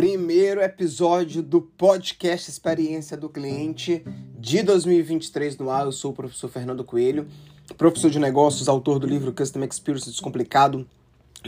primeiro 0.00 0.62
episódio 0.62 1.42
do 1.42 1.60
podcast 1.60 2.48
Experiência 2.48 3.18
do 3.18 3.28
Cliente 3.28 4.02
de 4.38 4.62
2023 4.62 5.58
no 5.58 5.68
ar. 5.68 5.84
Eu 5.84 5.92
sou 5.92 6.12
o 6.12 6.14
professor 6.14 6.48
Fernando 6.48 6.82
Coelho, 6.82 7.28
professor 7.76 8.10
de 8.10 8.18
negócios, 8.18 8.66
autor 8.66 8.98
do 8.98 9.06
livro 9.06 9.30
Custom 9.30 9.62
Experience 9.62 10.08
Descomplicado, 10.08 10.88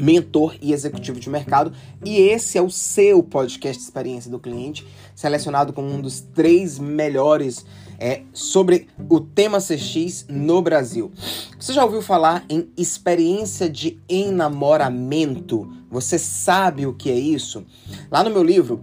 mentor 0.00 0.56
e 0.60 0.72
executivo 0.72 1.20
de 1.20 1.28
mercado. 1.28 1.72
E 2.04 2.16
esse 2.16 2.56
é 2.58 2.62
o 2.62 2.70
seu 2.70 3.22
podcast 3.22 3.82
Experiência 3.82 4.30
do 4.30 4.38
Cliente, 4.38 4.86
selecionado 5.14 5.72
como 5.72 5.88
um 5.88 6.00
dos 6.00 6.20
três 6.20 6.78
melhores 6.78 7.64
é, 7.98 8.22
sobre 8.32 8.88
o 9.08 9.20
tema 9.20 9.58
CX 9.58 10.26
no 10.28 10.60
Brasil. 10.60 11.12
Você 11.58 11.72
já 11.72 11.84
ouviu 11.84 12.02
falar 12.02 12.44
em 12.48 12.68
experiência 12.76 13.68
de 13.68 13.98
enamoramento? 14.08 15.70
Você 15.90 16.18
sabe 16.18 16.86
o 16.86 16.94
que 16.94 17.10
é 17.10 17.18
isso? 17.18 17.64
Lá 18.10 18.24
no 18.24 18.30
meu 18.30 18.42
livro, 18.42 18.82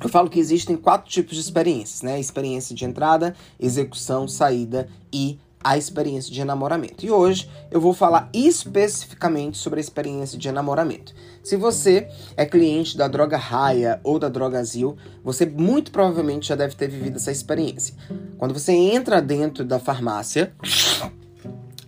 eu 0.00 0.08
falo 0.08 0.30
que 0.30 0.38
existem 0.38 0.76
quatro 0.76 1.10
tipos 1.10 1.34
de 1.34 1.40
experiências, 1.40 2.02
né? 2.02 2.20
Experiência 2.20 2.76
de 2.76 2.84
entrada, 2.84 3.34
execução, 3.58 4.28
saída 4.28 4.88
e 5.12 5.38
a 5.64 5.78
experiência 5.78 6.30
de 6.32 6.40
enamoramento. 6.40 7.04
E 7.04 7.10
hoje 7.10 7.50
eu 7.70 7.80
vou 7.80 7.94
falar 7.94 8.28
especificamente 8.34 9.56
sobre 9.56 9.80
a 9.80 9.80
experiência 9.80 10.38
de 10.38 10.46
enamoramento. 10.46 11.14
Se 11.42 11.56
você 11.56 12.08
é 12.36 12.44
cliente 12.44 12.96
da 12.96 13.08
Droga 13.08 13.38
Raia 13.38 13.98
ou 14.04 14.18
da 14.18 14.28
Drogazil, 14.28 14.96
você 15.24 15.46
muito 15.46 15.90
provavelmente 15.90 16.48
já 16.48 16.54
deve 16.54 16.74
ter 16.76 16.88
vivido 16.88 17.16
essa 17.16 17.32
experiência. 17.32 17.94
Quando 18.36 18.52
você 18.52 18.72
entra 18.72 19.22
dentro 19.22 19.64
da 19.64 19.78
farmácia, 19.78 20.52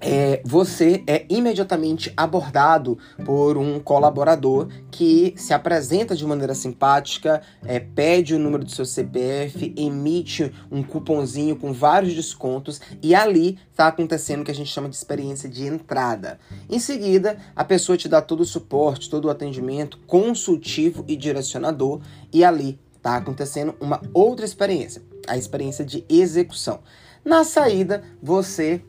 é, 0.06 0.40
você 0.44 1.02
é 1.04 1.26
imediatamente 1.28 2.12
abordado 2.16 2.96
por 3.24 3.58
um 3.58 3.80
colaborador 3.80 4.68
que 4.88 5.34
se 5.36 5.52
apresenta 5.52 6.14
de 6.14 6.24
maneira 6.24 6.54
simpática, 6.54 7.42
é, 7.64 7.80
pede 7.80 8.32
o 8.32 8.38
número 8.38 8.64
do 8.64 8.70
seu 8.70 8.84
CPF, 8.84 9.74
emite 9.76 10.52
um 10.70 10.80
cupomzinho 10.80 11.56
com 11.56 11.72
vários 11.72 12.14
descontos 12.14 12.80
e 13.02 13.16
ali 13.16 13.58
está 13.68 13.88
acontecendo 13.88 14.42
o 14.42 14.44
que 14.44 14.52
a 14.52 14.54
gente 14.54 14.70
chama 14.70 14.88
de 14.88 14.94
experiência 14.94 15.48
de 15.48 15.66
entrada. 15.66 16.38
Em 16.70 16.78
seguida, 16.78 17.36
a 17.56 17.64
pessoa 17.64 17.98
te 17.98 18.08
dá 18.08 18.22
todo 18.22 18.42
o 18.42 18.46
suporte, 18.46 19.10
todo 19.10 19.24
o 19.24 19.30
atendimento 19.30 19.98
consultivo 20.06 21.04
e 21.08 21.16
direcionador 21.16 22.00
e 22.32 22.44
ali 22.44 22.78
está 22.96 23.16
acontecendo 23.16 23.74
uma 23.80 24.00
outra 24.14 24.44
experiência, 24.44 25.02
a 25.26 25.36
experiência 25.36 25.84
de 25.84 26.04
execução. 26.08 26.78
Na 27.24 27.42
saída, 27.42 28.04
você 28.22 28.80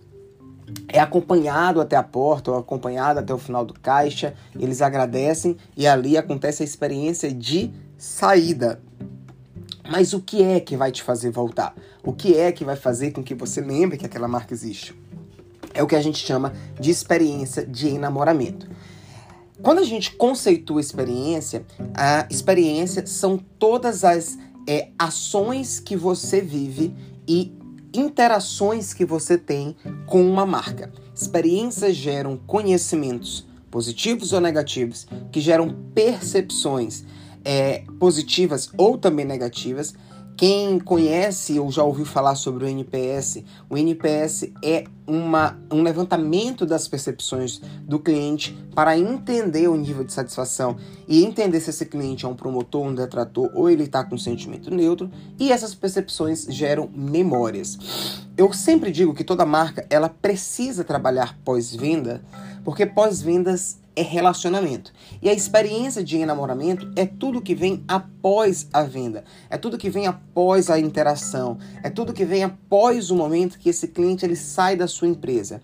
é 0.87 0.99
acompanhado 0.99 1.79
até 1.79 1.95
a 1.95 2.03
porta 2.03 2.51
ou 2.51 2.57
acompanhado 2.57 3.19
até 3.19 3.33
o 3.33 3.37
final 3.37 3.65
do 3.65 3.73
caixa, 3.73 4.33
eles 4.59 4.81
agradecem 4.81 5.57
e 5.75 5.87
ali 5.87 6.17
acontece 6.17 6.63
a 6.63 6.65
experiência 6.65 7.31
de 7.31 7.71
saída. 7.97 8.81
Mas 9.89 10.13
o 10.13 10.21
que 10.21 10.43
é 10.43 10.59
que 10.59 10.75
vai 10.75 10.91
te 10.91 11.01
fazer 11.01 11.31
voltar? 11.31 11.73
O 12.03 12.11
que 12.11 12.38
é 12.38 12.51
que 12.51 12.65
vai 12.65 12.75
fazer 12.75 13.11
com 13.11 13.23
que 13.23 13.33
você 13.33 13.61
lembre 13.61 13.97
que 13.97 14.05
aquela 14.05 14.27
marca 14.27 14.53
existe? 14.53 14.93
É 15.73 15.81
o 15.81 15.88
que 15.88 15.95
a 15.95 16.01
gente 16.01 16.17
chama 16.17 16.53
de 16.79 16.89
experiência 16.89 17.65
de 17.65 17.88
enamoramento. 17.88 18.69
Quando 19.61 19.79
a 19.79 19.83
gente 19.83 20.11
conceitua 20.15 20.81
experiência, 20.81 21.65
a 21.95 22.27
experiência 22.29 23.05
são 23.07 23.38
todas 23.38 24.03
as 24.03 24.38
é, 24.67 24.89
ações 24.99 25.79
que 25.79 25.95
você 25.95 26.41
vive 26.41 26.93
e 27.27 27.56
interações 27.93 28.93
que 28.93 29.05
você 29.05 29.38
tem 29.38 29.75
com 30.05 30.27
uma 30.27 30.45
marca. 30.45 30.91
Experiências 31.16 31.95
geram 31.95 32.38
conhecimentos 32.38 33.45
positivos 33.69 34.33
ou 34.33 34.41
negativos, 34.41 35.07
que 35.31 35.39
geram 35.41 35.75
percepções 35.94 37.03
é, 37.44 37.83
positivas 37.99 38.69
ou 38.77 38.97
também 38.97 39.25
negativas, 39.25 39.94
quem 40.38 40.78
conhece 40.78 41.59
ou 41.59 41.72
já 41.72 41.84
ouviu 41.84 42.06
falar 42.06 42.36
sobre 42.36 42.64
o 42.64 42.68
NPS, 42.68 43.44
o 43.68 43.75
NPS 43.75 44.52
é 44.64 44.84
uma, 45.08 45.58
um 45.72 45.81
levantamento 45.81 46.64
das 46.64 46.88
percepções 46.88 47.59
do 47.81 47.98
cliente 47.98 48.56
para 48.75 48.96
entender 48.96 49.68
o 49.68 49.75
nível 49.75 50.03
de 50.03 50.14
satisfação 50.14 50.78
e 51.08 51.25
entender 51.25 51.59
se 51.59 51.72
esse 51.72 51.88
cliente 51.88 52.24
é 52.24 52.28
um 52.28 52.36
promotor, 52.36 52.86
um 52.86 52.94
detrator 52.94 53.50
ou 53.56 53.68
ele 53.68 53.86
está 53.86 54.03
com 54.03 54.14
um 54.14 54.20
sentimento 54.20 54.70
neutro. 54.70 55.09
E 55.40 55.52
essas 55.52 55.74
percepções 55.74 56.46
geram 56.48 56.88
memórias. 56.94 58.22
Eu 58.38 58.54
sempre 58.54 58.92
digo 58.92 59.16
que 59.16 59.24
toda 59.24 59.44
marca 59.44 59.88
ela 59.90 60.08
precisa 60.08 60.84
trabalhar 60.84 61.36
pós-venda, 61.44 62.24
porque 62.64 62.86
pós-vendas 62.86 63.80
é 63.97 64.03
relacionamento. 64.03 64.94
E 65.22 65.28
a 65.28 65.34
experiência 65.34 66.03
de 66.03 66.18
enamoramento 66.18 66.91
é 66.96 67.03
tudo 67.03 67.41
que 67.41 67.56
vem 67.56 67.84
após 67.88 68.68
a 68.72 68.84
venda, 68.84 69.24
é 69.50 69.58
tudo 69.58 69.78
que 69.78 69.90
vem 69.90 70.06
após 70.06 70.69
a 70.69 70.80
interação, 70.80 71.58
é 71.81 71.90
tudo 71.90 72.13
que 72.13 72.24
vem 72.24 72.44
após 72.44 73.09
o 73.09 73.16
momento 73.16 73.57
que 73.57 73.69
esse 73.69 73.88
cliente 73.88 74.24
ele 74.24 74.36
sai 74.36 74.75
da 74.75 74.88
sua 74.88 75.07
empresa. 75.07 75.62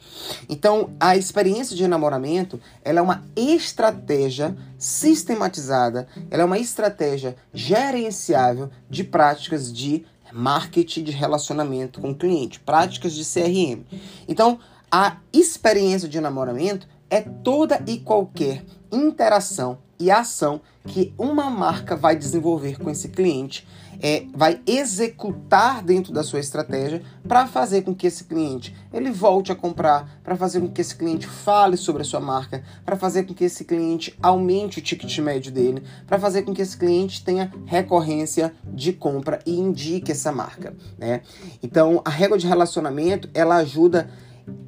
Então, 0.50 0.90
a 1.00 1.16
experiência 1.16 1.76
de 1.76 1.84
enamoramento, 1.84 2.60
ela 2.84 3.00
é 3.00 3.02
uma 3.04 3.24
estratégia 3.36 4.58
sistematizada, 4.80 6.08
ela 6.32 6.42
é 6.42 6.46
uma 6.46 6.58
estratégia 6.58 7.36
gerenciável 7.54 8.72
de 8.90 9.04
práticas 9.04 9.72
de 9.72 10.06
marketing 10.34 11.04
de 11.04 11.12
relacionamento 11.12 12.02
com 12.02 12.10
o 12.10 12.16
cliente, 12.16 12.60
práticas 12.60 13.14
de 13.14 13.24
CRM. 13.24 13.84
Então, 14.28 14.58
a 14.92 15.18
experiência 15.32 16.08
de 16.08 16.20
namoramento 16.20 16.88
é 17.14 17.22
toda 17.22 17.80
e 17.86 18.00
qualquer 18.00 18.64
interação 18.92 19.78
e 20.00 20.10
ação 20.10 20.60
que 20.88 21.14
uma 21.16 21.48
marca 21.48 21.96
vai 21.96 22.16
desenvolver 22.16 22.80
com 22.80 22.90
esse 22.90 23.08
cliente, 23.10 23.68
é, 24.02 24.26
vai 24.34 24.60
executar 24.66 25.84
dentro 25.84 26.12
da 26.12 26.24
sua 26.24 26.40
estratégia 26.40 27.04
para 27.28 27.46
fazer 27.46 27.84
com 27.84 27.94
que 27.94 28.08
esse 28.08 28.24
cliente 28.24 28.76
ele 28.92 29.12
volte 29.12 29.52
a 29.52 29.56
comprar, 29.56 30.20
para 30.24 30.36
fazer 30.36 30.60
com 30.60 30.68
que 30.68 30.82
esse 30.82 30.96
cliente 30.96 31.28
fale 31.28 31.78
sobre 31.78 32.02
a 32.02 32.06
sua 32.06 32.20
marca, 32.20 32.64
para 32.84 32.96
fazer 32.96 33.24
com 33.26 33.34
que 33.36 33.44
esse 33.44 33.64
cliente 33.64 34.18
aumente 34.20 34.80
o 34.80 34.82
ticket 34.82 35.16
médio 35.20 35.52
dele, 35.52 35.84
para 36.08 36.18
fazer 36.18 36.42
com 36.42 36.52
que 36.52 36.64
esse 36.64 36.76
cliente 36.76 37.24
tenha 37.24 37.54
recorrência 37.68 38.52
de 38.66 38.92
compra 38.92 39.38
e 39.46 39.56
indique 39.56 40.12
essa 40.12 40.32
marca, 40.32 40.76
né? 40.98 41.22
Então, 41.62 42.02
a 42.04 42.10
régua 42.10 42.40
de 42.40 42.48
relacionamento, 42.48 43.30
ela 43.36 43.58
ajuda 43.58 44.10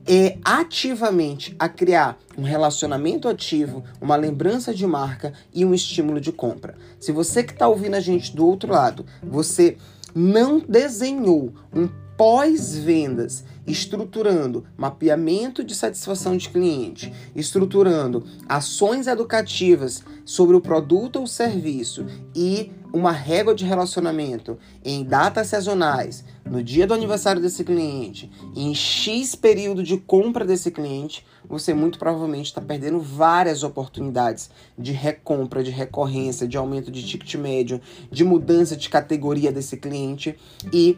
é 0.07 0.37
ativamente 0.43 1.55
a 1.57 1.67
criar 1.67 2.17
um 2.37 2.43
relacionamento 2.43 3.27
ativo, 3.27 3.83
uma 3.99 4.15
lembrança 4.15 4.73
de 4.73 4.85
marca 4.85 5.33
e 5.53 5.65
um 5.65 5.73
estímulo 5.73 6.21
de 6.21 6.31
compra. 6.31 6.75
Se 6.99 7.11
você 7.11 7.43
que 7.43 7.53
está 7.53 7.67
ouvindo 7.67 7.95
a 7.95 7.99
gente 7.99 8.35
do 8.35 8.45
outro 8.45 8.71
lado, 8.71 9.05
você 9.23 9.77
não 10.13 10.59
desenhou 10.59 11.53
um 11.73 11.89
pós-vendas, 12.15 13.43
estruturando 13.67 14.65
mapeamento 14.77 15.63
de 15.63 15.75
satisfação 15.75 16.37
de 16.37 16.49
cliente, 16.49 17.11
estruturando 17.35 18.23
ações 18.47 19.07
educativas 19.07 20.03
sobre 20.23 20.55
o 20.55 20.61
produto 20.61 21.19
ou 21.19 21.27
serviço 21.27 22.05
e 22.33 22.71
uma 22.95 23.11
régua 23.11 23.53
de 23.53 23.65
relacionamento 23.65 24.57
em 24.81 25.03
datas 25.03 25.47
sazonais, 25.47 26.23
no 26.45 26.63
dia 26.63 26.87
do 26.87 26.93
aniversário 26.93 27.41
desse 27.41 27.61
cliente, 27.61 28.31
em 28.55 28.73
X 28.73 29.35
período 29.35 29.83
de 29.83 29.97
compra 29.97 30.45
desse 30.45 30.71
cliente, 30.71 31.25
você 31.45 31.73
muito 31.73 31.99
provavelmente 31.99 32.45
está 32.45 32.61
perdendo 32.61 33.01
várias 33.01 33.63
oportunidades 33.63 34.49
de 34.77 34.93
recompra, 34.93 35.61
de 35.61 35.71
recorrência, 35.71 36.47
de 36.47 36.55
aumento 36.55 36.89
de 36.89 37.05
ticket 37.05 37.35
médio, 37.35 37.81
de 38.09 38.23
mudança 38.23 38.77
de 38.77 38.87
categoria 38.87 39.51
desse 39.51 39.75
cliente 39.75 40.33
e 40.71 40.97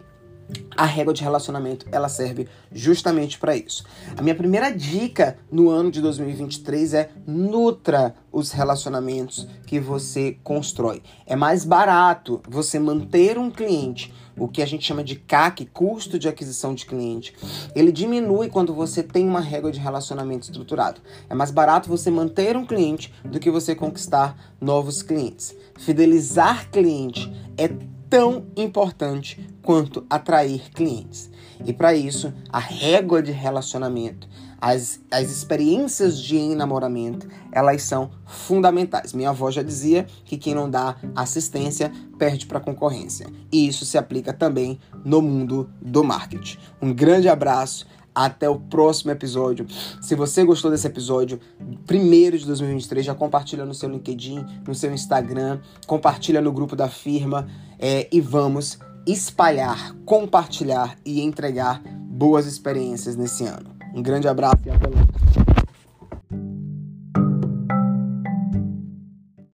a 0.77 0.85
régua 0.85 1.13
de 1.13 1.23
relacionamento 1.23 1.88
ela 1.91 2.07
serve 2.07 2.47
justamente 2.71 3.39
para 3.39 3.57
isso. 3.57 3.83
A 4.15 4.21
minha 4.21 4.35
primeira 4.35 4.69
dica 4.69 5.38
no 5.51 5.69
ano 5.69 5.89
de 5.89 5.99
2023 5.99 6.94
é 6.94 7.09
nutra 7.25 8.13
os 8.31 8.51
relacionamentos 8.51 9.47
que 9.65 9.79
você 9.79 10.38
constrói. 10.44 11.01
É 11.25 11.35
mais 11.35 11.65
barato 11.65 12.39
você 12.47 12.77
manter 12.77 13.39
um 13.39 13.50
cliente, 13.50 14.13
o 14.38 14.47
que 14.47 14.62
a 14.62 14.65
gente 14.68 14.85
chama 14.85 15.03
de 15.03 15.15
CAC, 15.15 15.65
custo 15.65 16.19
de 16.19 16.29
aquisição 16.29 16.75
de 16.75 16.85
cliente. 16.85 17.33
Ele 17.75 17.91
diminui 17.91 18.50
quando 18.50 18.75
você 18.75 19.01
tem 19.01 19.27
uma 19.27 19.39
régua 19.39 19.71
de 19.71 19.79
relacionamento 19.79 20.44
estruturado. 20.44 21.01
É 21.27 21.33
mais 21.33 21.50
barato 21.50 21.89
você 21.89 22.12
manter 22.12 22.56
um 22.56 22.65
cliente 22.65 23.12
do 23.25 23.39
que 23.39 23.50
você 23.50 23.74
conquistar 23.74 24.38
novos 24.62 25.01
clientes. 25.01 25.56
Fidelizar 25.75 26.69
cliente 26.69 27.31
é 27.57 27.69
tão 28.09 28.45
importante 28.56 29.48
quanto 29.62 30.06
atrair 30.09 30.71
clientes. 30.71 31.30
E 31.65 31.74
para 31.74 31.94
isso, 31.94 32.33
a 32.50 32.59
régua 32.59 33.21
de 33.21 33.31
relacionamento, 33.31 34.27
as, 34.59 35.00
as 35.12 35.30
experiências 35.30 36.19
de 36.19 36.36
enamoramento, 36.36 37.27
elas 37.51 37.83
são 37.83 38.09
fundamentais. 38.25 39.13
Minha 39.13 39.30
avó 39.30 39.51
já 39.51 39.62
dizia 39.62 40.06
que 40.25 40.38
quem 40.38 40.56
não 40.56 40.69
dá 40.69 40.95
assistência 41.15 41.92
perde 42.18 42.45
para 42.45 42.57
a 42.57 42.62
concorrência. 42.62 43.27
E 43.51 43.68
isso 43.68 43.86
se 43.86 43.98
aplica 43.98 44.33
também 44.33 44.80
no 45.03 45.21
mundo 45.21 45.69
do 45.81 46.03
marketing. 46.03 46.57
Um 46.81 46.94
grande 46.94 47.30
abraço 47.30 47.86
Até 48.17 48.49
o 48.49 48.59
próximo 48.59 49.11
episódio. 49.11 49.67
Se 50.01 50.15
você 50.15 50.43
gostou 50.43 50.71
desse 50.71 50.87
episódio, 50.87 51.39
primeiro 51.85 52.35
de 52.35 52.47
2023, 52.47 53.05
já 53.05 53.13
compartilha 53.13 53.63
no 53.63 53.75
seu 53.75 53.87
LinkedIn, 53.87 54.43
no 54.67 54.73
seu 54.73 54.91
Instagram, 54.91 55.59
compartilha 55.85 56.41
no 56.41 56.51
grupo 56.51 56.75
da 56.75 56.89
firma 56.89 57.47
é, 57.77 58.07
e 58.11 58.19
vamos 58.19 58.79
espalhar, 59.05 59.93
compartilhar 60.03 60.97
e 61.05 61.21
entregar 61.21 61.79
boas 61.83 62.47
experiências 62.47 63.15
nesse 63.15 63.45
ano. 63.45 63.69
Um 63.93 64.01
grande 64.01 64.27
abraço 64.27 64.63
e 64.65 64.71
até 64.71 64.87
logo. 64.87 65.06